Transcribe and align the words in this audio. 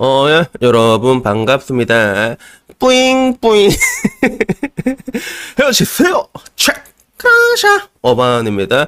어, 0.00 0.26
예, 0.28 0.46
여러분 0.62 1.22
반갑습니다. 1.22 2.36
뿌잉 2.78 3.36
뿌잉 3.40 3.70
헤어지세요. 5.58 6.28
체크샤 6.54 7.88
어반입니다. 8.02 8.86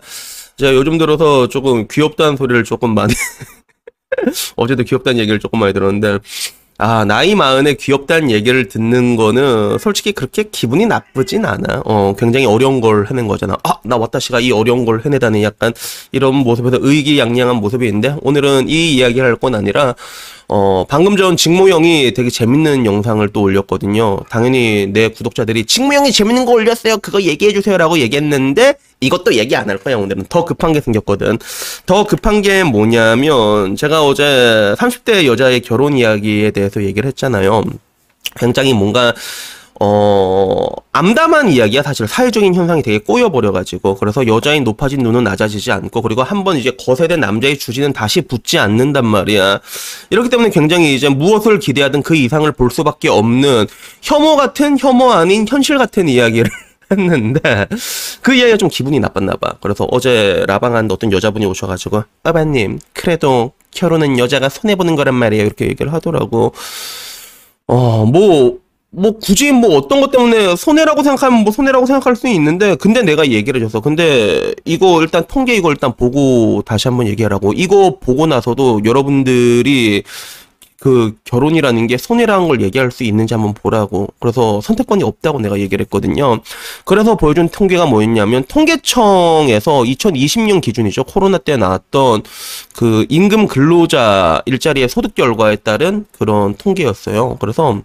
제가 0.56 0.74
요즘 0.74 0.98
들어서 0.98 1.49
조금 1.49 1.88
귀엽다는 1.88 2.36
소리를 2.36 2.63
조금 2.64 2.94
많이 2.94 3.12
어제도 4.56 4.82
귀엽다는 4.85 5.19
얘기를 5.19 5.40
조금 5.40 5.58
많이 5.58 5.72
들었는데 5.72 6.19
아, 6.83 7.04
나이 7.04 7.35
마흔에 7.35 7.74
귀엽다는 7.74 8.31
얘기를 8.31 8.67
듣는 8.69 9.15
거는 9.17 9.76
솔직히 9.78 10.13
그렇게 10.13 10.44
기분이 10.51 10.87
나쁘진 10.87 11.45
않아. 11.45 11.83
어, 11.85 12.14
굉장히 12.19 12.46
어려운 12.46 12.81
걸 12.81 13.06
해낸 13.10 13.26
거잖아. 13.28 13.58
아, 13.64 13.74
나 13.85 13.99
왔다시가 13.99 14.40
이 14.40 14.51
어려운 14.51 14.87
걸 14.87 15.03
해내다니 15.04 15.42
약간 15.45 15.74
이런 16.10 16.34
모습에서 16.37 16.78
의기양양한 16.80 17.56
모습이 17.56 17.87
있는데 17.87 18.16
오늘은 18.23 18.68
이 18.70 18.95
이야기를 18.95 19.27
할 19.27 19.37
건 19.40 19.54
아니라 19.54 19.95
어, 20.48 20.84
방금 20.88 21.16
전 21.16 21.37
직모 21.37 21.68
형이 21.70 22.12
되게 22.12 22.28
재밌는 22.28 22.84
영상을 22.84 23.26
또 23.28 23.42
올렸거든요. 23.42 24.18
당연히 24.28 24.87
내 24.92 25.09
구독자들이 25.09 25.65
직모 25.66 25.95
형이 25.95 26.12
재밌는 26.12 26.45
거 26.46 26.52
올렸어요. 26.52 26.98
그거 26.98 27.23
얘기해 27.23 27.52
주세요라고 27.52 27.98
얘기했는데 28.01 28.74
이것도 29.00 29.34
얘기 29.34 29.56
안 29.56 29.68
할 29.70 29.78
거야 29.78 29.96
오늘은 29.96 30.24
더 30.28 30.45
급한 30.45 30.72
게 30.72 30.80
생겼거든. 30.80 31.38
더 31.86 32.04
급한 32.04 32.42
게 32.42 32.64
뭐냐면 32.64 33.76
제가 33.76 34.04
어제 34.04 34.74
30대 34.78 35.26
여자의 35.26 35.60
결혼 35.60 35.96
이야기에 35.96 36.50
대해서 36.50 36.82
얘기를 36.82 37.06
했잖아요. 37.09 37.62
굉장히 38.36 38.74
뭔가 38.74 39.14
어, 39.82 40.66
암담한 40.92 41.48
이야기야, 41.52 41.82
사실. 41.82 42.06
사회적인 42.06 42.54
현상이 42.54 42.82
되게 42.82 42.98
꼬여버려가지고. 42.98 43.95
그래서 43.96 44.26
여자인 44.26 44.62
높아진 44.62 45.01
눈은 45.02 45.24
낮아지지 45.24 45.73
않고, 45.73 46.02
그리고 46.02 46.23
한 46.23 46.45
번 46.45 46.59
이제 46.59 46.73
거세된 46.78 47.18
남자의 47.20 47.56
주지는 47.59 47.95
다시 47.95 48.20
붙지 48.20 48.59
않는단 48.59 49.06
말이야. 49.06 49.60
이렇기 50.10 50.28
때문에 50.28 50.51
굉장히 50.51 50.95
이제 50.95 51.09
무엇을 51.09 51.60
기대하든 51.60 52.02
그 52.02 52.15
이상을 52.15 52.51
볼 52.52 52.71
수밖에 52.71 53.09
없는 53.09 53.66
혐오 54.02 54.37
같은 54.37 54.76
혐오 54.78 55.12
아닌 55.12 55.46
현실 55.48 55.78
같은 55.78 56.10
이야기를 56.10 56.51
했는데, 56.93 57.40
그 58.23 58.35
이야기가 58.35 58.57
좀 58.57 58.68
기분이 58.68 59.01
나빴나 59.01 59.35
봐. 59.35 59.54
그래서 59.60 59.87
어제 59.90 60.45
라방한 60.46 60.90
어떤 60.90 61.13
여자분이 61.13 61.46
오셔가지고, 61.46 62.04
아바님, 62.23 62.79
그래도 62.93 63.52
결혼은 63.71 64.19
여자가 64.19 64.49
손해보는 64.49 64.97
거란 64.97 65.15
말이에요. 65.15 65.45
이렇게 65.45 65.67
얘기를 65.67 65.93
하더라고. 65.93 66.53
어, 67.67 68.05
뭐, 68.05 68.59
뭐 68.93 69.12
굳이 69.12 69.53
뭐 69.53 69.77
어떤 69.77 70.01
것 70.01 70.11
때문에 70.11 70.57
손해라고 70.57 71.05
생각하면 71.05 71.45
뭐 71.45 71.53
손해라고 71.53 71.87
생각할 71.87 72.17
수 72.17 72.27
있는데 72.29 72.75
근데 72.75 73.03
내가 73.03 73.29
얘기를 73.29 73.61
해줘서 73.61 73.81
근데 73.81 74.53
이거 74.65 75.01
일단 75.01 75.25
통계 75.29 75.55
이거 75.55 75.71
일단 75.71 75.95
보고 75.95 76.62
다시 76.67 76.89
한번 76.89 77.07
얘기하라고 77.07 77.53
이거 77.55 77.99
보고 78.01 78.27
나서도 78.27 78.81
여러분들이 78.84 80.03
그 80.81 81.14
결혼이라는 81.25 81.86
게 81.86 81.98
손해라는 81.98 82.48
걸 82.48 82.62
얘기할 82.62 82.91
수 82.91 83.05
있는지 83.05 83.34
한번 83.34 83.53
보라고. 83.53 84.09
그래서 84.19 84.61
선택권이 84.62 85.05
없다고 85.05 85.39
내가 85.41 85.61
얘기를 85.61 85.84
했거든요. 85.84 86.41
그래서 86.87 87.17
보여준 87.17 87.50
통계가 87.50 87.84
뭐였냐면 87.87 88.45
통계청에서 88.48 89.83
2020년 89.83 90.62
기준이죠. 90.62 91.05
코로나 91.05 91.37
때 91.37 91.59
나왔던 91.59 92.22
그 92.75 93.05
임금 93.11 93.47
근로자 93.47 94.42
일자리의 94.47 94.89
소득 94.89 95.14
결과에 95.14 95.56
따른 95.56 96.06
그런 96.19 96.55
통계였어요. 96.55 97.37
그래서 97.41 97.83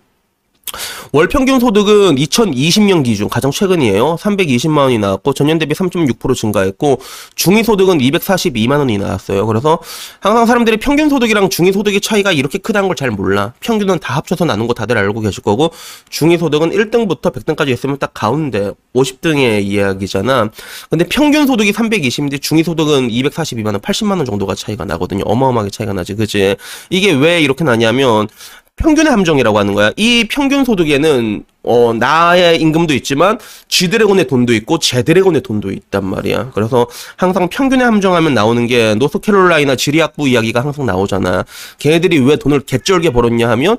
월 1.11 1.27
평균 1.29 1.59
소득은 1.59 2.15
2020년 2.15 3.03
기준 3.03 3.29
가장 3.29 3.51
최근이에요. 3.51 4.17
320만 4.19 4.79
원이 4.79 4.97
나왔고 4.97 5.33
전년 5.33 5.59
대비 5.59 5.73
3.6% 5.73 6.35
증가했고 6.35 6.99
중위 7.35 7.63
소득은 7.63 7.99
242만 7.99 8.79
원이 8.79 8.97
나왔어요. 8.97 9.45
그래서 9.45 9.79
항상 10.19 10.45
사람들이 10.45 10.77
평균 10.77 11.07
소득이랑 11.09 11.49
중위 11.49 11.71
소득의 11.71 12.01
차이가 12.01 12.31
이렇게 12.31 12.57
크다는 12.57 12.89
걸 12.89 12.95
잘 12.95 13.11
몰라. 13.11 13.53
평균은 13.59 13.99
다 13.99 14.15
합쳐서 14.15 14.45
나눈 14.45 14.67
거 14.67 14.73
다들 14.73 14.97
알고 14.97 15.19
계실 15.19 15.43
거고 15.43 15.71
중위 16.09 16.37
소득은 16.37 16.69
1등부터 16.71 17.33
100등까지 17.33 17.67
있으면 17.69 17.97
딱 17.99 18.13
가운데 18.13 18.71
50등의 18.95 19.63
이야기잖아. 19.63 20.49
근데 20.89 21.05
평균 21.05 21.45
소득이 21.45 21.73
320인데 21.73 22.41
중위 22.41 22.63
소득은 22.63 23.09
242만 23.09 23.65
원, 23.67 23.79
80만 23.79 24.11
원 24.17 24.25
정도가 24.25 24.55
차이가 24.55 24.85
나거든요. 24.85 25.23
어마어마하게 25.25 25.71
차이가 25.71 25.91
나지. 25.91 26.15
그지? 26.15 26.55
이게 26.89 27.11
왜 27.11 27.41
이렇게 27.41 27.65
나냐면 27.65 28.29
평균의 28.77 29.11
함정이라고 29.11 29.57
하는 29.57 29.73
거야. 29.73 29.91
이 29.95 30.27
평균 30.29 30.65
소득에는 30.65 31.43
어 31.63 31.93
나의 31.93 32.59
임금도 32.61 32.93
있지만 32.95 33.39
G드래곤의 33.69 34.27
돈도 34.27 34.53
있고 34.53 34.79
제드래곤의 34.79 35.41
돈도 35.41 35.71
있단 35.71 36.05
말이야. 36.05 36.51
그래서 36.53 36.87
항상 37.15 37.47
평균의 37.49 37.85
함정하면 37.85 38.33
나오는 38.33 38.67
게 38.67 38.95
노스캐롤라이나 38.95 39.75
지리학부 39.75 40.27
이야기가 40.27 40.61
항상 40.61 40.85
나오잖아. 40.85 41.45
걔네들이 41.79 42.19
왜 42.19 42.35
돈을 42.35 42.61
개쩔게 42.61 43.11
벌었냐 43.11 43.49
하면 43.51 43.77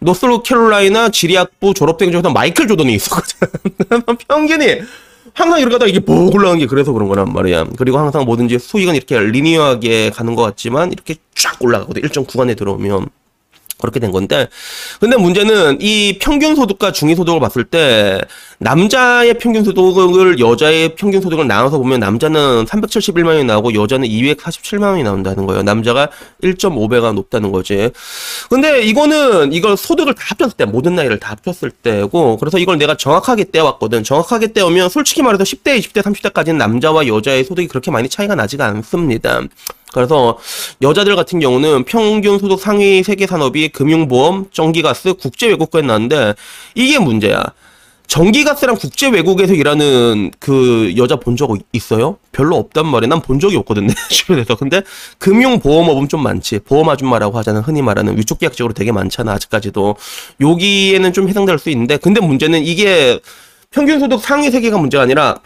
노스캐롤라이나 0.00 1.10
지리학부 1.10 1.74
졸업생 1.74 2.10
중에서 2.10 2.30
마이클 2.30 2.66
조던이 2.66 2.94
있었거든. 2.94 3.48
평균이 4.26 4.80
항상 5.34 5.60
이렇게 5.60 5.74
하다 5.74 5.86
이게 5.86 6.00
뭐 6.00 6.34
올라간 6.34 6.58
게 6.58 6.66
그래서 6.66 6.92
그런 6.92 7.08
거란 7.08 7.32
말이야. 7.32 7.66
그리고 7.76 7.98
항상 7.98 8.24
뭐든지 8.24 8.58
수익은 8.58 8.96
이렇게 8.96 9.20
리니어하게 9.20 10.10
가는 10.10 10.34
것 10.34 10.42
같지만 10.42 10.90
이렇게 10.92 11.14
쫙 11.34 11.62
올라가거든. 11.62 12.02
일정 12.02 12.24
구간에 12.24 12.54
들어오면. 12.54 13.19
그렇게 13.80 14.00
된 14.00 14.10
건데 14.10 14.48
근데 15.00 15.16
문제는 15.16 15.78
이 15.80 16.18
평균 16.20 16.54
소득과 16.54 16.92
중위 16.92 17.14
소득을 17.14 17.40
봤을 17.40 17.64
때 17.64 18.20
남자의 18.58 19.34
평균 19.38 19.64
소득을 19.64 20.38
여자의 20.38 20.94
평균 20.94 21.22
소득을 21.22 21.46
나눠서 21.48 21.78
보면 21.78 21.98
남자는 22.00 22.66
371만 22.66 23.28
원이 23.28 23.44
나오고 23.44 23.74
여자는 23.74 24.06
247만 24.06 24.82
원이 24.82 25.02
나온다는 25.02 25.46
거예요. 25.46 25.62
남자가 25.62 26.10
1.5배가 26.42 27.14
높다는 27.14 27.52
거지. 27.52 27.90
근데 28.50 28.82
이거는 28.82 29.54
이걸 29.54 29.78
소득을 29.78 30.14
다 30.14 30.22
합쳤을 30.28 30.56
때 30.56 30.66
모든 30.66 30.94
나이를 30.94 31.18
다 31.18 31.30
합쳤을 31.30 31.70
때고 31.70 32.36
그래서 32.36 32.58
이걸 32.58 32.76
내가 32.76 32.96
정확하게 32.96 33.50
떼왔거든. 33.50 34.04
정확하게 34.04 34.52
떼오면 34.52 34.90
솔직히 34.90 35.22
말해서 35.22 35.44
10대, 35.44 35.78
20대, 35.80 36.02
30대까지는 36.02 36.56
남자와 36.56 37.06
여자의 37.06 37.44
소득이 37.44 37.66
그렇게 37.66 37.90
많이 37.90 38.10
차이가 38.10 38.34
나지가 38.34 38.66
않습니다. 38.66 39.40
그래서 39.92 40.38
여자들 40.82 41.16
같은 41.16 41.40
경우는 41.40 41.84
평균 41.84 42.38
소득 42.38 42.60
상위 42.60 43.02
세계 43.02 43.26
산업이 43.26 43.68
금융보험, 43.70 44.46
전기가스, 44.52 45.14
국제 45.14 45.48
외국과에 45.48 45.82
나는데 45.82 46.34
이게 46.74 46.98
문제야. 46.98 47.42
전기가스랑 48.06 48.74
국제 48.76 49.08
외국에서 49.08 49.54
일하는 49.54 50.32
그 50.40 50.92
여자 50.96 51.14
본 51.14 51.36
적 51.36 51.56
있어요? 51.72 52.16
별로 52.32 52.56
없단 52.56 52.84
말이야. 52.84 53.08
난 53.08 53.20
본 53.22 53.38
적이 53.38 53.56
없거든, 53.58 53.86
내 53.86 53.94
주변에서. 54.10 54.56
근데 54.56 54.82
금융보험업은 55.18 56.08
좀 56.08 56.20
많지. 56.24 56.58
보험 56.58 56.88
아줌마라고 56.88 57.38
하자는 57.38 57.60
흔히 57.60 57.82
말하는 57.82 58.18
위촉 58.18 58.40
계약적으로 58.40 58.74
되게 58.74 58.90
많잖아, 58.90 59.30
아직까지도. 59.34 59.94
여기에는 60.40 61.12
좀 61.12 61.28
해당될 61.28 61.60
수 61.60 61.70
있는데, 61.70 61.98
근데 61.98 62.20
문제는 62.20 62.64
이게 62.64 63.20
평균 63.70 64.00
소득 64.00 64.20
상위 64.20 64.50
세계가 64.50 64.76
문제가 64.78 65.04
아니라 65.04 65.36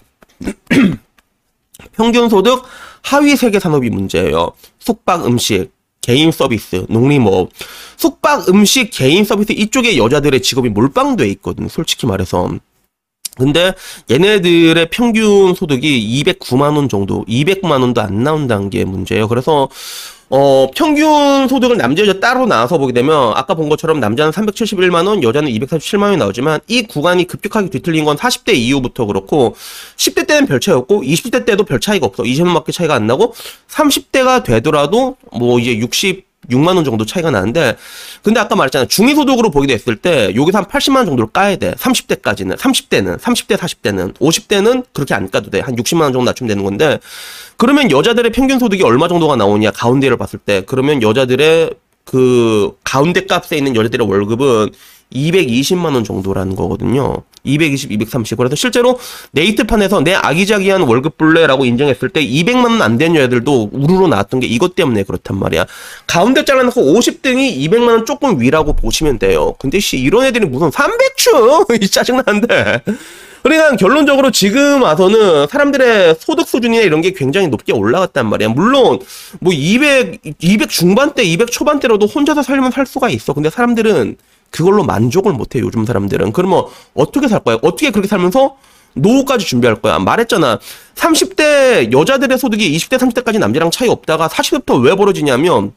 평균 1.93 2.31
소득 2.31 2.63
하위 3.05 3.37
세계 3.37 3.61
산업이 3.61 3.91
문제예요. 3.91 4.53
숙박, 4.79 5.27
음식, 5.27 5.71
개인 6.01 6.33
서비스, 6.33 6.85
농림업, 6.89 7.51
숙박, 7.97 8.49
음식, 8.49 8.91
개인 8.91 9.25
서비스 9.25 9.53
이쪽에 9.53 9.97
여자들의 9.97 10.43
직업이 10.43 10.69
몰빵돼 10.69 11.29
있거든. 11.29 11.69
솔직히 11.69 12.07
말해서. 12.07 12.51
근데 13.37 13.75
얘네들의 14.11 14.91
평균 14.91 15.55
소득이 15.55 16.23
209만 16.25 16.77
원 16.77 16.89
정도, 16.89 17.25
200만 17.27 17.81
원도 17.81 18.01
안 18.01 18.23
나온다는 18.23 18.71
게 18.71 18.85
문제예요. 18.85 19.29
그래서 19.29 19.69
어, 20.31 20.69
평균 20.75 21.47
소득을 21.49 21.77
남자 21.77 22.03
여자 22.03 22.19
따로 22.19 22.47
나눠서 22.47 22.79
보게 22.79 22.93
되면 22.93 23.33
아까 23.35 23.55
본 23.55 23.69
것처럼 23.69 24.01
남자는 24.01 24.33
371만 24.33 25.07
원, 25.07 25.23
여자는 25.23 25.51
247만 25.51 26.03
원이 26.03 26.17
나오지만 26.17 26.61
이 26.67 26.83
구간이 26.83 27.27
급격하게 27.27 27.69
뒤틀린 27.71 28.05
건 28.05 28.17
40대 28.17 28.55
이후부터 28.55 29.07
그렇고 29.07 29.55
10대 29.97 30.27
때는 30.27 30.47
별 30.47 30.61
차이 30.61 30.75
없고 30.75 31.03
20대 31.03 31.45
때도 31.45 31.65
별 31.65 31.81
차이가 31.81 32.07
없어. 32.07 32.23
20원밖에 32.23 32.73
차이가 32.73 32.95
안 32.95 33.07
나고 33.07 33.35
30대가 33.69 34.43
되더라도 34.43 35.17
뭐 35.33 35.59
이제 35.59 35.77
60 35.79 36.24
6만 36.51 36.77
원 36.77 36.85
정도 36.85 37.05
차이가 37.05 37.31
나는데 37.31 37.77
근데 38.23 38.41
아까 38.41 38.57
말했잖아 38.57 38.87
중위 38.87 39.15
소득으로 39.15 39.51
보게 39.51 39.67
됐을 39.67 39.97
때 39.97 40.33
여기서 40.35 40.59
한 40.59 40.65
80만 40.65 40.97
원 40.97 41.07
정도를 41.07 41.33
까야 41.33 41.57
돼. 41.57 41.73
30대까지는 41.73 42.57
30대는 42.57 43.19
30대 43.19 43.57
40대는 43.57 44.15
50대는 44.15 44.85
그렇게 44.93 45.15
안 45.15 45.31
까도 45.31 45.51
돼. 45.51 45.61
한 45.61 45.75
60만 45.77 46.03
원 46.03 46.13
정도 46.13 46.25
낮추면 46.25 46.49
되는 46.49 46.65
건데 46.65 46.99
그러면 47.57 47.91
여자들의 47.91 48.33
평균 48.33 48.59
소득이 48.59 48.83
얼마 48.83 49.09
정도가 49.09 49.37
나오냐 49.37 49.71
가운데를 49.71 50.17
봤을 50.17 50.39
때. 50.39 50.63
그러면 50.67 51.03
여자들의 51.03 51.71
그 52.05 52.77
가운데 52.85 53.25
값에 53.27 53.57
있는 53.57 53.75
여자들의 53.75 54.07
월급은 54.07 54.71
220만 55.15 55.95
원 55.95 56.05
정도라는 56.05 56.57
거거든요. 56.57 57.23
220, 57.45 57.93
230. 57.93 58.39
그래서 58.39 58.57
실제로 58.57 58.99
네이트판에서 59.33 60.01
내 60.01 60.15
아기자기한 60.15 60.83
월급 60.83 61.19
불레라고 61.19 61.65
인정했을 61.65 62.09
때 62.09 62.25
200만 62.25 62.65
원안된 62.65 63.15
여자들도 63.17 63.71
우르르 63.73 64.07
나왔던 64.09 64.41
게 64.41 64.47
이것 64.47 64.75
때문에 64.75 65.03
그렇단 65.03 65.39
말이야. 65.39 65.67
가운데 66.07 66.45
잘라놓고 66.45 66.81
50등이 66.81 67.59
200만 67.69 67.89
원 67.89 68.07
조금 68.07 68.41
위라고 68.41 68.75
보시면 68.75 69.19
돼요. 69.19 69.55
근데 69.59 69.79
씨 69.79 69.99
이런 69.99 70.25
애들이 70.25 70.47
무슨 70.47 70.71
300추 70.71 71.81
이 71.83 71.89
짜증나는데. 71.89 72.83
그러니까 73.43 73.77
결론적으로 73.77 74.31
지금 74.31 74.81
와서는 74.83 75.49
사람들의 75.49 76.17
소득 76.19 76.49
수준이나 76.49 76.83
이런 76.83 77.03
게 77.03 77.13
굉장히 77.13 77.49
높게 77.49 77.75
올라갔단 77.75 78.27
말이야. 78.27 78.49
물론 78.49 79.01
뭐 79.41 79.53
200, 79.53 80.21
200 80.41 80.71
중반대, 80.71 81.23
200 81.23 81.51
초반대로도 81.53 82.07
혼자서 82.07 82.43
살면 82.43 82.71
살 82.71 82.87
수가 82.87 83.11
있어. 83.11 83.35
근데 83.35 83.51
사람들은 83.51 84.17
그걸로 84.55 84.85
만족을 84.85 85.33
못해 85.33 85.59
요즘 85.59 85.85
사람들은. 85.85 86.31
그러면 86.31 86.65
어떻게 86.95 87.27
살 87.27 87.41
거야? 87.41 87.59
어떻게 87.63 87.91
그렇게 87.91 88.07
살면서 88.07 88.55
노후까지 88.95 89.45
준비할 89.45 89.83
거야. 89.83 89.99
말했잖아. 89.99 90.61
30대 90.95 91.93
여자들의 91.93 92.39
소득이 92.39 92.77
20대, 92.77 92.97
30대까지 92.99 93.41
남자랑 93.41 93.73
차이 93.73 93.89
없다가 93.89 94.29
40대부터 94.29 94.81
왜 94.81 94.95
벌어지냐면 94.95 95.73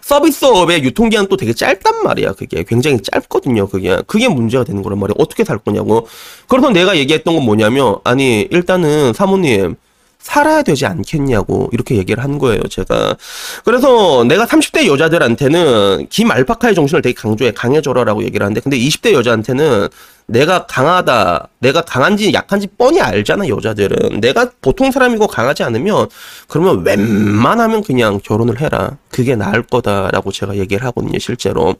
서비스업의 0.00 0.82
유통기한 0.82 1.28
또 1.28 1.36
되게 1.36 1.52
짧단 1.52 2.02
말이야. 2.02 2.32
그게 2.32 2.64
굉장히 2.66 3.00
짧거든요. 3.00 3.68
그게 3.68 3.96
그게 4.08 4.26
문제가 4.26 4.64
되는 4.64 4.82
거란 4.82 4.98
말이야. 4.98 5.14
어떻게 5.18 5.44
살 5.44 5.58
거냐고. 5.58 6.08
그래서 6.48 6.70
내가 6.70 6.96
얘기했던 6.96 7.32
건 7.32 7.44
뭐냐면 7.44 7.98
아니 8.02 8.48
일단은 8.50 9.12
사모님 9.12 9.76
살아야 10.24 10.62
되지 10.62 10.86
않겠냐고 10.86 11.68
이렇게 11.72 11.96
얘기를 11.96 12.24
한 12.24 12.38
거예요, 12.38 12.62
제가. 12.62 13.14
그래서 13.62 14.24
내가 14.24 14.46
30대 14.46 14.86
여자들한테는 14.86 16.06
김 16.08 16.30
알파카의 16.30 16.74
정신을 16.74 17.02
되게 17.02 17.12
강조해 17.12 17.52
강해져라라고 17.52 18.24
얘기를 18.24 18.42
하는데 18.42 18.58
근데 18.62 18.78
20대 18.78 19.12
여자한테는 19.12 19.88
내가 20.26 20.64
강하다, 20.64 21.48
내가 21.58 21.82
강한지 21.82 22.32
약한지 22.32 22.66
뻔히 22.78 23.02
알잖아, 23.02 23.46
여자들은. 23.48 24.20
내가 24.22 24.50
보통 24.62 24.90
사람이고 24.90 25.26
강하지 25.26 25.62
않으면 25.62 26.08
그러면 26.48 26.82
웬만하면 26.86 27.82
그냥 27.82 28.18
결혼을 28.24 28.62
해라. 28.62 28.96
그게 29.10 29.36
나을 29.36 29.62
거다라고 29.62 30.32
제가 30.32 30.56
얘기를 30.56 30.86
하거든요, 30.86 31.18
실제로. 31.18 31.74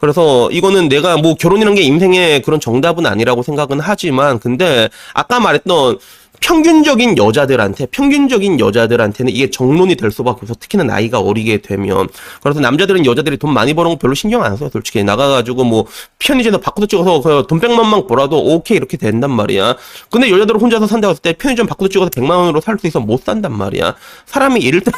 그래서 0.00 0.50
이거는 0.50 0.88
내가 0.88 1.16
뭐 1.16 1.36
결혼이라는 1.36 1.76
게 1.76 1.82
인생의 1.82 2.42
그런 2.42 2.58
정답은 2.58 3.06
아니라고 3.06 3.44
생각은 3.44 3.78
하지만 3.78 4.40
근데 4.40 4.88
아까 5.12 5.38
말했던 5.38 5.98
평균적인 6.44 7.16
여자들한테 7.16 7.86
평균적인 7.86 8.60
여자들한테는 8.60 9.32
이게 9.32 9.48
정론이 9.48 9.94
될 9.96 10.10
수밖에 10.10 10.40
없어. 10.42 10.52
특히나 10.54 10.84
나이가 10.84 11.18
어리게 11.18 11.62
되면. 11.62 12.06
그래서 12.42 12.60
남자들은 12.60 13.06
여자들이 13.06 13.38
돈 13.38 13.54
많이 13.54 13.72
버는 13.72 13.92
거 13.92 13.96
별로 13.96 14.12
신경 14.12 14.44
안 14.44 14.54
써요 14.58 14.68
솔직히. 14.70 15.02
나가가지고 15.02 15.64
뭐 15.64 15.86
편의점에서 16.18 16.60
바꾸도 16.60 16.86
찍어서 16.86 17.22
그돈 17.22 17.60
100만 17.60 17.86
만 17.86 18.06
벌어도 18.06 18.44
오케이 18.44 18.76
이렇게 18.76 18.98
된단 18.98 19.30
말이야. 19.30 19.76
근데 20.10 20.30
여자들은 20.30 20.60
혼자서 20.60 20.86
산다고 20.86 21.12
했을 21.12 21.22
때 21.22 21.32
편의점 21.32 21.66
바꾸도 21.66 21.88
찍어서 21.88 22.10
100만 22.10 22.30
원으로 22.30 22.60
살 22.60 22.74
수 22.78 22.86
있어 22.88 23.00
못 23.00 23.24
산단 23.24 23.56
말이야. 23.56 23.94
사람이 24.26 24.60
일단 24.60 24.92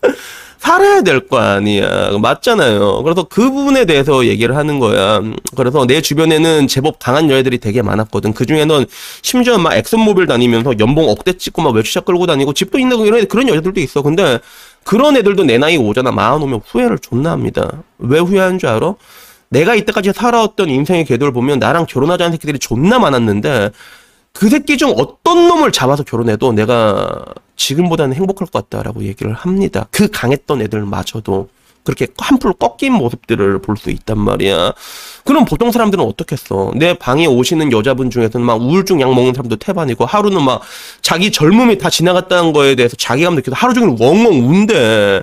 살아야 0.62 1.02
될 1.02 1.26
거 1.26 1.38
아니야. 1.38 2.10
맞잖아요. 2.20 3.02
그래서 3.02 3.24
그 3.24 3.50
부분에 3.50 3.84
대해서 3.84 4.24
얘기를 4.26 4.54
하는 4.56 4.78
거야. 4.78 5.20
그래서 5.56 5.84
내 5.86 6.00
주변에는 6.00 6.68
제법 6.68 7.00
강한 7.00 7.28
여자들이 7.28 7.58
되게 7.58 7.82
많았거든. 7.82 8.32
그 8.32 8.46
중에는 8.46 8.86
심지어 9.22 9.58
막 9.58 9.74
엑슨모빌 9.74 10.28
다니면서 10.28 10.74
연봉 10.78 11.08
억대 11.08 11.32
찍고 11.32 11.62
막 11.62 11.74
외주차 11.74 12.00
끌고 12.02 12.26
다니고 12.26 12.52
집도 12.52 12.78
있는 12.78 13.00
이런 13.00 13.26
그런 13.26 13.48
여자들도 13.48 13.80
있어. 13.80 14.02
근데 14.02 14.38
그런 14.84 15.16
애들도 15.16 15.42
내 15.42 15.58
나이 15.58 15.76
오잖아. 15.76 16.12
마흔 16.12 16.40
오면 16.42 16.60
후회를 16.64 17.00
존나 17.00 17.32
합니다. 17.32 17.68
왜 17.98 18.20
후회하는 18.20 18.60
줄 18.60 18.68
알아? 18.68 18.94
내가 19.48 19.74
이때까지 19.74 20.12
살아왔던 20.14 20.68
인생의 20.70 21.06
궤도를 21.06 21.32
보면 21.32 21.58
나랑 21.58 21.86
결혼하자는 21.86 22.30
새끼들이 22.32 22.60
존나 22.60 23.00
많았는데 23.00 23.70
그 24.32 24.48
새끼 24.48 24.76
중 24.78 24.90
어떤 24.96 25.48
놈을 25.48 25.72
잡아서 25.72 26.02
결혼해도 26.02 26.52
내가 26.52 27.24
지금보다는 27.56 28.14
행복할 28.16 28.48
것 28.48 28.68
같다라고 28.68 29.04
얘기를 29.04 29.32
합니다. 29.34 29.86
그 29.90 30.08
강했던 30.08 30.62
애들마저도 30.62 31.48
그렇게 31.84 32.06
한풀 32.16 32.52
꺾인 32.54 32.92
모습들을 32.92 33.60
볼 33.60 33.76
수 33.76 33.90
있단 33.90 34.18
말이야. 34.18 34.72
그럼 35.24 35.44
보통 35.44 35.70
사람들은 35.72 36.04
어떻겠어? 36.04 36.72
내 36.76 36.94
방에 36.94 37.26
오시는 37.26 37.72
여자분 37.72 38.08
중에서는 38.08 38.46
막 38.46 38.60
우울증 38.60 39.00
약 39.00 39.12
먹는 39.14 39.34
사람도 39.34 39.56
태반이고 39.56 40.06
하루는 40.06 40.42
막 40.42 40.62
자기 41.02 41.32
젊음이 41.32 41.78
다 41.78 41.90
지나갔다는 41.90 42.52
거에 42.52 42.74
대해서 42.76 42.96
자기감 42.96 43.34
느껴서 43.34 43.56
하루 43.56 43.74
종일 43.74 43.96
웡웡 44.00 44.44
운대. 44.44 45.22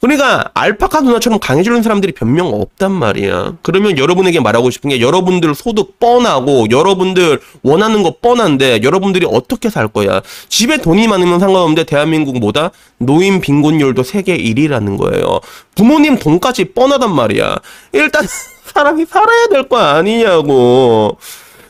그러니까 0.00 0.50
알파카 0.54 1.00
누나처럼 1.00 1.40
강해지는 1.40 1.82
사람들이 1.82 2.12
변명 2.12 2.46
없단 2.54 2.92
말이야. 2.92 3.54
그러면 3.62 3.98
여러분에게 3.98 4.38
말하고 4.38 4.70
싶은 4.70 4.90
게 4.90 5.00
여러분들 5.00 5.54
소득 5.56 5.98
뻔하고 5.98 6.66
여러분들 6.70 7.40
원하는 7.64 8.04
거 8.04 8.14
뻔한데 8.22 8.80
여러분들이 8.84 9.26
어떻게 9.28 9.70
살 9.70 9.88
거야. 9.88 10.22
집에 10.48 10.76
돈이 10.80 11.08
많으면 11.08 11.40
상관없는데 11.40 11.82
대한민국 11.84 12.38
보다 12.38 12.70
노인 12.98 13.40
빈곤율도 13.40 14.04
세계 14.04 14.38
1위라는 14.38 14.98
거예요. 14.98 15.40
부모님 15.74 16.16
돈까지 16.18 16.66
뻔하단 16.74 17.12
말이야. 17.12 17.56
일단 17.92 18.24
사람이 18.72 19.04
살아야 19.06 19.48
될 19.48 19.68
거 19.68 19.78
아니냐고. 19.78 21.16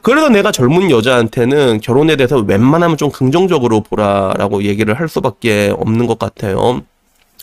그래서 0.02 0.28
내가 0.28 0.52
젊은 0.52 0.90
여자한테는 0.90 1.80
결혼에 1.80 2.16
대해서 2.16 2.36
웬만하면 2.38 2.96
좀 2.98 3.10
긍정적으로 3.10 3.80
보라라고 3.80 4.62
얘기를 4.64 4.92
할 4.98 5.08
수밖에 5.08 5.72
없는 5.78 6.06
것 6.06 6.18
같아요. 6.18 6.82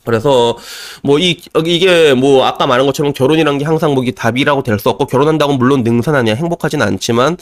그래서 0.06 0.58
뭐 1.04 1.20
이 1.20 1.38
이게 1.66 2.14
뭐 2.14 2.46
아까 2.46 2.68
말한 2.68 2.86
것처럼 2.86 3.14
결혼이란 3.14 3.58
게 3.58 3.66
항상 3.66 3.94
뭐이 3.94 4.12
답이라고 4.14 4.64
될 4.64 4.76
수 4.80 4.90
없고 4.90 5.06
결혼한다고 5.08 5.54
물론 5.56 5.84
능사나냐 5.84 6.36
행복하진 6.36 6.82
않지만. 6.82 7.38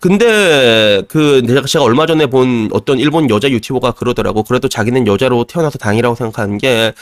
근데 0.00 1.02
그 1.08 1.42
제가 1.66 1.84
얼마 1.84 2.06
전에 2.06 2.26
본 2.26 2.68
어떤 2.72 2.98
일본 2.98 3.28
여자 3.28 3.50
유튜버가 3.50 3.92
그러더라고. 3.92 4.44
그래도 4.44 4.68
자기는 4.68 5.06
여자로 5.06 5.44
태어나서 5.44 5.78
당이라고 5.78 6.14
생각하는 6.14 6.58
게 6.58 6.92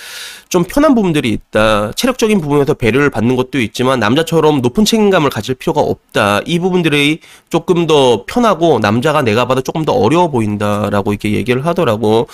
좀 0.55 0.63
편한 0.63 0.95
부분들이 0.95 1.31
있다. 1.31 1.91
체력적인 1.97 2.41
부분에서 2.41 2.75
배려를 2.75 3.11
받는 3.11 3.35
것도 3.35 3.59
있지만 3.61 3.99
남자처럼 3.99 4.61
높은 4.61 4.85
책임감을 4.85 5.29
가질 5.29 5.57
필요가 5.57 5.81
없다. 5.81 6.43
이 6.47 6.61
부분들이 6.61 7.19
조금 7.51 7.89
더 7.89 8.25
편하고 8.25 8.79
남자가 8.79 9.23
내가 9.23 9.49
봐도 9.49 9.63
조금 9.63 9.85
더 9.85 9.93
어려워 9.93 10.29
보인다라고 10.31 11.13
이렇게 11.13 11.33
얘기를 11.33 11.67
하더라고. 11.67 12.29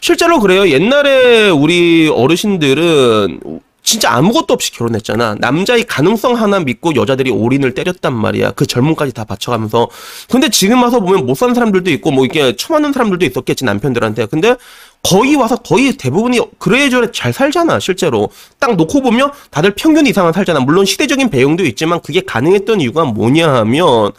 실제로 0.00 0.38
그래요. 0.38 0.68
옛날에 0.68 1.48
우리 1.50 2.08
어르신들은 2.24 3.40
진짜 3.82 4.12
아무것도 4.12 4.54
없이 4.54 4.72
결혼했잖아. 4.72 5.36
남자의 5.40 5.84
가능성 5.84 6.36
하나 6.36 6.58
믿고 6.58 6.94
여자들이 6.94 7.30
올인을 7.30 7.74
때렸단 7.74 8.14
말이야. 8.14 8.52
그 8.52 8.66
젊음까지 8.66 9.12
다 9.12 9.24
바쳐가면서. 9.24 9.90
근데 10.30 10.48
지금 10.48 10.82
와서 10.82 11.00
보면 11.00 11.26
못 11.26 11.36
사는 11.36 11.54
사람들도 11.54 11.90
있고, 11.90 12.10
뭐 12.10 12.24
이게 12.24 12.56
처맞는 12.56 12.94
사람들도 12.94 13.26
있었겠지, 13.26 13.66
남편들한테. 13.66 14.24
근데 14.26 14.56
거의 15.02 15.36
와서 15.36 15.56
거의 15.56 15.98
대부분이 15.98 16.40
그래저래 16.58 17.12
잘 17.12 17.34
살잖아, 17.34 17.78
실제로. 17.78 18.30
딱 18.58 18.74
놓고 18.74 19.02
보면 19.02 19.32
다들 19.50 19.74
평균 19.74 20.06
이상은 20.06 20.32
살잖아. 20.32 20.60
물론 20.60 20.86
시대적인 20.86 21.28
배경도 21.28 21.64
있지만 21.66 22.00
그게 22.00 22.22
가능했던 22.22 22.80
이유가 22.80 23.04
뭐냐 23.04 23.52
하면 23.52 24.12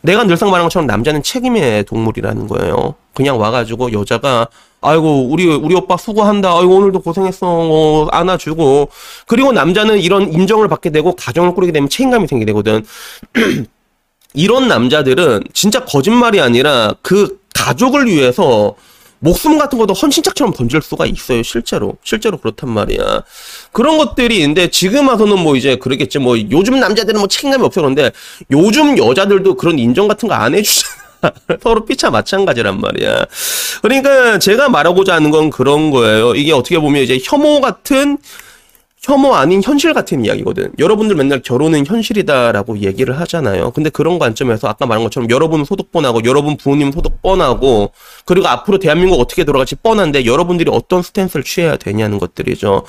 내가 0.00 0.24
늘상 0.24 0.50
말한 0.50 0.64
것처럼 0.64 0.86
남자는 0.86 1.22
책임의 1.22 1.84
동물이라는 1.84 2.46
거예요. 2.46 2.94
그냥 3.12 3.38
와가지고 3.38 3.92
여자가 3.92 4.48
아이고 4.82 5.28
우리 5.28 5.46
우리 5.46 5.74
오빠 5.74 5.96
수고한다. 5.96 6.50
아이고 6.58 6.76
오늘도 6.76 7.00
고생했어. 7.00 7.46
어, 7.46 8.08
안아주고 8.10 8.88
그리고 9.26 9.52
남자는 9.52 9.98
이런 10.00 10.32
인정을 10.32 10.68
받게 10.68 10.90
되고 10.90 11.14
가정을 11.14 11.54
꾸리게 11.54 11.72
되면 11.72 11.88
책임감이 11.88 12.26
생기게 12.26 12.46
되거든. 12.46 12.84
이런 14.34 14.68
남자들은 14.68 15.44
진짜 15.52 15.84
거짓말이 15.84 16.40
아니라 16.40 16.94
그 17.02 17.40
가족을 17.54 18.06
위해서 18.06 18.74
목숨 19.18 19.58
같은 19.58 19.76
것도 19.78 19.92
헌신짝처럼 19.92 20.54
던질 20.54 20.80
수가 20.80 21.04
있어요, 21.04 21.42
실제로. 21.42 21.96
실제로 22.02 22.38
그렇단 22.38 22.70
말이야. 22.70 23.22
그런 23.70 23.98
것들이 23.98 24.36
있는데, 24.36 24.70
지금 24.70 25.08
와서는 25.08 25.38
뭐 25.38 25.56
이제 25.56 25.76
그러겠지. 25.76 26.18
뭐 26.18 26.38
요즘 26.50 26.80
남자들은 26.80 27.18
뭐 27.20 27.28
책임감이 27.28 27.62
없어. 27.62 27.82
그런데 27.82 28.12
요즘 28.50 28.96
여자들도 28.96 29.56
그런 29.56 29.78
인정 29.78 30.08
같은 30.08 30.26
거 30.26 30.34
안 30.34 30.54
해주잖아. 30.54 31.09
서로 31.62 31.84
피차 31.84 32.10
마찬가지란 32.10 32.80
말이야. 32.80 33.26
그러니까 33.82 34.38
제가 34.38 34.68
말하고자 34.68 35.14
하는 35.14 35.30
건 35.30 35.50
그런 35.50 35.90
거예요. 35.90 36.34
이게 36.34 36.52
어떻게 36.52 36.78
보면 36.78 37.02
이제 37.02 37.18
혐오 37.22 37.60
같은 37.60 38.18
혐오 39.02 39.34
아닌 39.34 39.62
현실 39.62 39.94
같은 39.94 40.26
이야기거든. 40.26 40.72
여러분들 40.78 41.16
맨날 41.16 41.40
결혼은 41.40 41.86
현실이다라고 41.86 42.80
얘기를 42.80 43.18
하잖아요. 43.20 43.70
근데 43.70 43.88
그런 43.88 44.18
관점에서 44.18 44.68
아까 44.68 44.84
말한 44.84 45.02
것처럼 45.04 45.30
여러분 45.30 45.64
소득 45.64 45.90
뻔하고 45.90 46.22
여러분 46.24 46.58
부모님 46.58 46.92
소득 46.92 47.22
뻔하고 47.22 47.92
그리고 48.26 48.48
앞으로 48.48 48.78
대한민국 48.78 49.18
어떻게 49.18 49.44
돌아갈지 49.44 49.76
뻔한데 49.76 50.26
여러분들이 50.26 50.70
어떤 50.70 51.02
스탠스를 51.02 51.44
취해야 51.44 51.76
되냐는 51.76 52.18
것들이죠. 52.18 52.84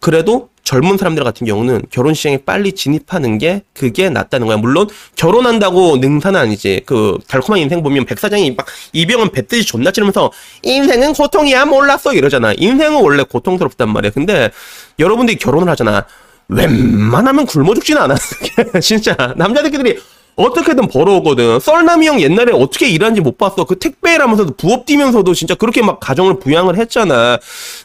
그래도 0.00 0.48
젊은 0.68 0.98
사람들 0.98 1.24
같은 1.24 1.46
경우는 1.46 1.84
결혼 1.90 2.12
시장에 2.12 2.38
빨리 2.44 2.72
진입하는 2.72 3.38
게 3.38 3.62
그게 3.72 4.10
낫다는 4.10 4.46
거야. 4.46 4.58
물론 4.58 4.86
결혼한다고 5.16 5.96
능사는 5.96 6.38
아니지. 6.38 6.82
그 6.84 7.16
달콤한 7.26 7.58
인생 7.58 7.82
보면 7.82 8.04
백 8.04 8.18
사장이 8.18 8.50
막 8.50 8.66
이병헌 8.92 9.30
뱉듯이 9.30 9.64
존나 9.64 9.90
찌르면서 9.90 10.30
인생은 10.62 11.14
고통이야 11.14 11.64
몰랐어 11.64 12.12
이러잖아. 12.12 12.52
인생은 12.54 13.02
원래 13.02 13.22
고통스럽단 13.22 13.90
말이야. 13.90 14.10
근데 14.12 14.50
여러분들이 14.98 15.38
결혼을 15.38 15.70
하잖아. 15.70 16.04
웬만하면 16.48 17.46
굶어 17.46 17.72
죽진 17.74 17.96
않아. 17.96 18.16
진짜 18.82 19.16
남자들끼리 19.36 19.98
어떻게든 20.36 20.88
벌어오거든. 20.88 21.60
썰남이 21.60 22.06
형 22.06 22.20
옛날에 22.20 22.52
어떻게 22.52 22.88
일하는지 22.88 23.22
못 23.22 23.38
봤어. 23.38 23.64
그 23.64 23.78
택배 23.78 24.06
하면서도 24.06 24.54
부업 24.56 24.84
뛰면서도 24.84 25.32
진짜 25.32 25.54
그렇게 25.54 25.82
막 25.82 25.98
가정을 25.98 26.38
부양을 26.38 26.76
했잖아. 26.76 27.38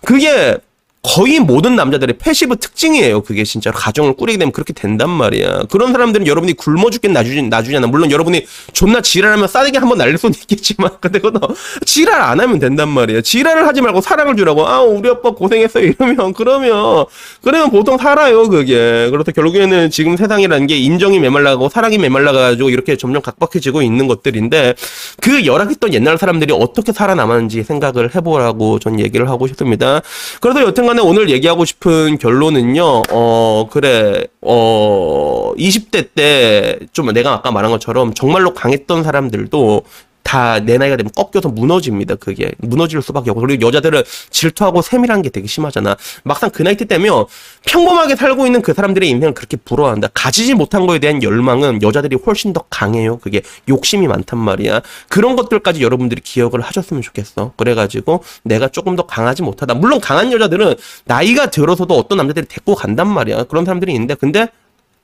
그게 0.05 0.57
거의 1.03 1.41
모든 1.41 1.75
남자들의 1.75 2.17
passive 2.17 2.55
특징이에요. 2.55 3.23
그게 3.23 3.43
진짜 3.43 3.71
가정을 3.71 4.13
꾸리게 4.13 4.37
되면 4.37 4.53
그렇게 4.53 4.71
된단 4.71 5.09
말이야. 5.09 5.63
그런 5.69 5.91
사람들은 5.91 6.27
여러분이 6.27 6.53
굶어 6.53 6.89
죽게 6.89 7.11
놔두지, 7.11 7.41
놔두잖아. 7.41 7.87
물론 7.87 8.09
여러분이 8.09 8.45
존나 8.71 9.01
지랄하면 9.01 9.49
싸대기 9.49 9.77
한번 9.77 9.97
날릴 9.97 10.17
수는 10.17 10.33
있겠지만, 10.39 10.91
근데 11.01 11.19
그거 11.19 11.39
지랄 11.85 12.21
안 12.21 12.39
하면 12.39 12.57
된단 12.57 12.87
말이야. 12.87 13.19
지랄을 13.19 13.67
하지 13.67 13.81
말고 13.81 13.99
사랑을 13.99 14.37
주라고. 14.37 14.65
아, 14.65 14.81
우리 14.81 15.09
아빠 15.09 15.31
고생했어. 15.31 15.81
이러면, 15.81 16.33
그러면, 16.33 17.05
그러면 17.43 17.69
보통 17.69 17.97
살아요, 17.97 18.47
그게. 18.47 19.09
그래서 19.11 19.33
결국에는 19.33 19.89
지금 19.89 20.15
세상이라는 20.15 20.67
게 20.67 20.77
인정이 20.77 21.19
메마르고 21.19 21.67
사랑이 21.67 21.97
메말라가지고 21.97 22.69
이렇게 22.69 22.95
점점 22.95 23.21
각박해지고 23.21 23.81
있는 23.81 24.07
것들인데, 24.07 24.75
그 25.19 25.45
열악했던 25.45 25.93
옛날 25.93 26.17
사람들이 26.17 26.53
어떻게 26.57 26.93
살아남았는지 26.93 27.63
생각을 27.63 28.15
해보라고 28.15 28.79
전 28.79 29.01
얘기를 29.01 29.29
하고 29.29 29.47
싶습니다. 29.47 30.01
그래서 30.39 30.61
여튼간 30.61 30.92
간에 30.93 31.01
오늘 31.01 31.31
얘기하고 31.31 31.65
싶은 31.65 32.19
결론은요, 32.19 33.01
어, 33.09 33.67
그래, 33.71 34.27
어, 34.41 35.51
20대 35.57 36.09
때 36.13 36.79
좀 36.91 37.11
내가 37.13 37.33
아까 37.33 37.51
말한 37.51 37.71
것처럼 37.71 38.13
정말로 38.13 38.53
강했던 38.53 39.03
사람들도 39.03 39.83
다 40.23 40.59
내 40.63 40.77
나이가 40.77 40.95
되면 40.95 41.11
꺾여서 41.15 41.49
무너집니다. 41.49 42.15
그게 42.15 42.51
무너질 42.57 43.01
수밖에 43.01 43.29
없고 43.31 43.41
그리고 43.41 43.67
여자들은 43.67 44.03
질투하고 44.29 44.81
세밀한 44.81 45.21
게 45.21 45.29
되게 45.29 45.47
심하잖아. 45.47 45.95
막상 46.23 46.49
그 46.49 46.63
나이 46.63 46.75
때 46.77 46.85
되면 46.85 47.25
평범하게 47.65 48.15
살고 48.15 48.45
있는 48.45 48.61
그 48.61 48.73
사람들의 48.73 49.09
인생을 49.09 49.33
그렇게 49.33 49.57
부러워한다. 49.57 50.09
가지지 50.13 50.53
못한 50.53 50.87
거에 50.87 50.99
대한 50.99 51.21
열망은 51.21 51.81
여자들이 51.81 52.17
훨씬 52.25 52.53
더 52.53 52.63
강해요. 52.69 53.17
그게 53.19 53.41
욕심이 53.69 54.07
많단 54.07 54.39
말이야. 54.39 54.81
그런 55.09 55.35
것들까지 55.35 55.81
여러분들이 55.81 56.21
기억을 56.21 56.61
하셨으면 56.61 57.01
좋겠어. 57.01 57.53
그래가지고 57.57 58.23
내가 58.43 58.67
조금 58.69 58.95
더 58.95 59.05
강하지 59.05 59.43
못하다. 59.43 59.73
물론 59.75 59.99
강한 59.99 60.31
여자들은 60.31 60.75
나이가 61.05 61.49
들어서도 61.49 61.93
어떤 61.95 62.17
남자들이 62.17 62.47
데리고 62.47 62.75
간단 62.75 63.07
말이야. 63.07 63.43
그런 63.43 63.65
사람들이 63.65 63.93
있는데 63.93 64.15
근데 64.15 64.47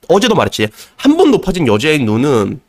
어제도 0.08 0.34
말했지. 0.34 0.68
한 0.96 1.16
번 1.16 1.30
높아진 1.30 1.66
여자의 1.66 1.98
눈은 2.00 2.60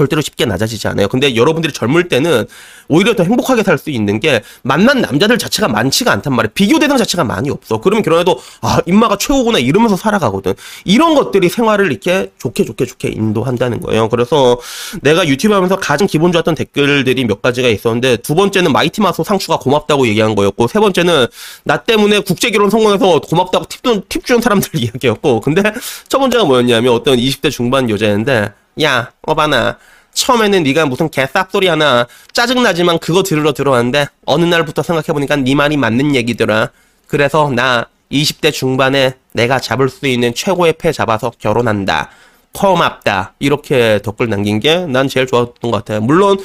절대로 0.00 0.22
쉽게 0.22 0.46
낮아지지 0.46 0.88
않아요. 0.88 1.08
근데 1.08 1.36
여러분들이 1.36 1.72
젊을 1.74 2.08
때는 2.08 2.46
오히려 2.88 3.14
더 3.14 3.22
행복하게 3.22 3.62
살 3.62 3.80
수 3.80 3.88
있는 3.90 4.20
게 4.20 4.42
만난 4.62 5.00
남자들 5.00 5.38
자체가 5.38 5.66
많지가 5.68 6.12
않단 6.12 6.34
말이에요. 6.34 6.52
비교 6.54 6.78
대상 6.78 6.98
자체가 6.98 7.24
많이 7.24 7.48
없어. 7.48 7.80
그러면 7.80 8.02
결혼해도 8.02 8.38
아 8.60 8.80
인마가 8.84 9.16
최고구나 9.16 9.58
이러면서 9.58 9.96
살아가거든. 9.96 10.52
이런 10.84 11.14
것들이 11.14 11.48
생활을 11.48 11.90
이렇게 11.90 12.30
좋게 12.38 12.64
좋게 12.66 12.84
좋게 12.84 13.08
인도한다는 13.08 13.80
거예요. 13.80 14.08
그래서 14.10 14.58
내가 15.00 15.26
유튜브 15.26 15.54
하면서 15.54 15.76
가장 15.76 16.06
기분 16.06 16.30
좋았던 16.32 16.54
댓글들이 16.56 17.24
몇 17.24 17.40
가지가 17.40 17.68
있었는데 17.68 18.18
두 18.18 18.34
번째는 18.34 18.72
마이티 18.72 19.00
마소 19.00 19.24
상추가 19.24 19.58
고맙다고 19.58 20.06
얘기한 20.08 20.34
거였고 20.34 20.68
세 20.68 20.78
번째는 20.78 21.26
나 21.64 21.78
때문에 21.78 22.20
국제 22.20 22.50
결혼 22.50 22.68
성공해서 22.68 23.20
고맙다고 23.20 23.64
팁, 23.66 23.80
팁 24.10 24.26
주는 24.26 24.42
사람들 24.42 24.70
이야기였고 24.78 25.40
근데 25.40 25.62
첫 26.08 26.18
번째가 26.18 26.44
뭐였냐면 26.44 26.92
어떤 26.92 27.16
20대 27.16 27.50
중반 27.50 27.88
여자인데 27.88 28.52
야, 28.82 29.12
어바나. 29.22 29.78
처음에는 30.12 30.62
네가 30.64 30.86
무슨 30.86 31.08
개쌉소리 31.08 31.66
하나 31.66 32.06
짜증나지만 32.32 32.98
그거 32.98 33.22
들으러 33.22 33.52
들어왔는데 33.52 34.08
어느 34.26 34.44
날부터 34.44 34.82
생각해보니까 34.82 35.36
네 35.36 35.54
말이 35.54 35.76
맞는 35.76 36.14
얘기더라. 36.16 36.70
그래서 37.06 37.50
나 37.50 37.86
20대 38.10 38.52
중반에 38.52 39.14
내가 39.32 39.60
잡을 39.60 39.88
수 39.88 40.06
있는 40.06 40.34
최고의 40.34 40.74
패 40.74 40.92
잡아서 40.92 41.30
결혼한다. 41.38 42.10
고맙다. 42.52 43.34
이렇게 43.38 44.00
댓글 44.04 44.28
남긴 44.28 44.58
게 44.60 44.86
난 44.86 45.08
제일 45.08 45.26
좋았던 45.26 45.70
것 45.70 45.70
같아요. 45.70 46.00
물론 46.00 46.36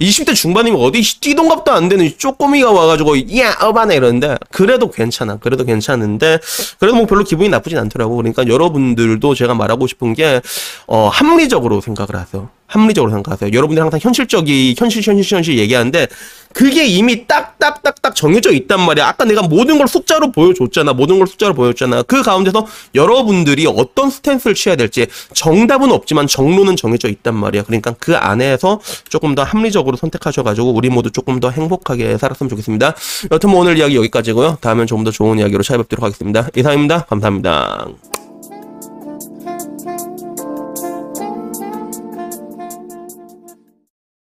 20대 0.00 0.34
중반이면 0.34 0.80
어디 0.80 1.02
뛰동갑도 1.20 1.72
안 1.72 1.88
되는 1.88 2.10
쪼꼬미가 2.18 2.70
와가지고 2.70 3.38
야 3.38 3.56
어바네 3.60 3.96
이러는데 3.96 4.36
그래도 4.50 4.90
괜찮아. 4.90 5.38
그래도 5.38 5.64
괜찮은데 5.64 6.38
그래도 6.78 6.96
뭐 6.96 7.06
별로 7.06 7.24
기분이 7.24 7.48
나쁘진 7.48 7.78
않더라고. 7.78 8.16
그러니까 8.16 8.46
여러분들도 8.46 9.34
제가 9.34 9.54
말하고 9.54 9.86
싶은 9.86 10.12
게 10.14 10.40
어, 10.86 11.08
합리적으로 11.08 11.80
생각을 11.80 12.16
하세요. 12.16 12.50
합리적으로 12.66 13.10
생각하세요. 13.12 13.50
여러분들이 13.52 13.80
항상 13.80 14.00
현실적이 14.02 14.74
현실 14.76 15.02
현실 15.02 15.36
현실 15.36 15.58
얘기하는데 15.58 16.08
그게 16.52 16.86
이미 16.86 17.26
딱딱딱딱 17.26 18.14
정해져 18.14 18.52
있단 18.52 18.80
말이야. 18.80 19.06
아까 19.06 19.24
내가 19.24 19.42
모든 19.42 19.76
걸 19.76 19.88
숫자로 19.88 20.30
보여줬잖아. 20.30 20.92
모든 20.92 21.18
걸 21.18 21.26
숫자로 21.26 21.52
보여줬잖아. 21.54 22.02
그 22.04 22.22
가운데서 22.22 22.66
여러분들이 22.94 23.66
어떤 23.66 24.08
스탠스를 24.08 24.54
취해야 24.54 24.76
될지 24.76 25.06
정답은 25.34 25.90
없지만 25.90 26.28
정로는 26.28 26.76
정해져 26.76 27.08
있단 27.08 27.34
말이야. 27.34 27.64
그러니까 27.64 27.94
그 27.98 28.16
안에서 28.16 28.80
조금 29.08 29.34
더 29.34 29.42
합리적으로 29.42 29.96
선택하셔가지고 29.96 30.72
우리 30.72 30.88
모두 30.90 31.10
조금 31.10 31.40
더 31.40 31.50
행복하게 31.50 32.18
살았으면 32.18 32.48
좋겠습니다. 32.48 32.94
여튼 33.32 33.50
뭐 33.50 33.60
오늘 33.60 33.76
이야기 33.76 33.96
여기까지고요. 33.96 34.58
다음엔 34.60 34.86
조금 34.86 35.02
더 35.02 35.10
좋은 35.10 35.38
이야기로 35.40 35.62
찾아뵙도록 35.64 36.04
하겠습니다. 36.04 36.48
이상입니다. 36.54 37.04
감사합니다. 37.06 38.23